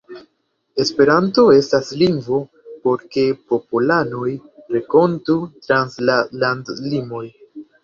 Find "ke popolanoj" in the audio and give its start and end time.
3.13-4.33